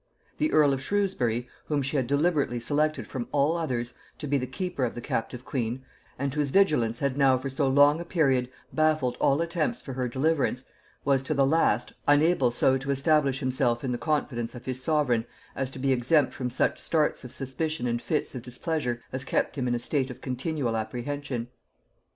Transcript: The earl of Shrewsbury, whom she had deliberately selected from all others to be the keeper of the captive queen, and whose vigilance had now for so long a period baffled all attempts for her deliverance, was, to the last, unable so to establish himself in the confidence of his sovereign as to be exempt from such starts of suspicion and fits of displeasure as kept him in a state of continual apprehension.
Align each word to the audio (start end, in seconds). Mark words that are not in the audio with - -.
The 0.39 0.51
earl 0.51 0.73
of 0.73 0.81
Shrewsbury, 0.81 1.47
whom 1.65 1.83
she 1.83 1.95
had 1.95 2.07
deliberately 2.07 2.59
selected 2.59 3.05
from 3.05 3.27
all 3.31 3.55
others 3.55 3.93
to 4.17 4.25
be 4.25 4.39
the 4.39 4.47
keeper 4.47 4.83
of 4.83 4.95
the 4.95 4.99
captive 4.99 5.45
queen, 5.45 5.83
and 6.17 6.33
whose 6.33 6.49
vigilance 6.49 7.01
had 7.01 7.19
now 7.19 7.37
for 7.37 7.51
so 7.51 7.67
long 7.67 8.01
a 8.01 8.03
period 8.03 8.49
baffled 8.73 9.15
all 9.19 9.43
attempts 9.43 9.79
for 9.79 9.93
her 9.93 10.07
deliverance, 10.07 10.63
was, 11.05 11.21
to 11.21 11.35
the 11.35 11.45
last, 11.45 11.93
unable 12.07 12.49
so 12.49 12.79
to 12.79 12.89
establish 12.89 13.41
himself 13.41 13.83
in 13.83 13.91
the 13.91 13.99
confidence 13.99 14.55
of 14.55 14.65
his 14.65 14.81
sovereign 14.81 15.25
as 15.55 15.69
to 15.69 15.77
be 15.77 15.91
exempt 15.91 16.33
from 16.33 16.49
such 16.49 16.79
starts 16.79 17.23
of 17.23 17.31
suspicion 17.31 17.85
and 17.85 18.01
fits 18.01 18.33
of 18.33 18.41
displeasure 18.41 19.03
as 19.13 19.23
kept 19.23 19.55
him 19.55 19.67
in 19.67 19.75
a 19.75 19.77
state 19.77 20.09
of 20.09 20.19
continual 20.19 20.75
apprehension. 20.75 21.47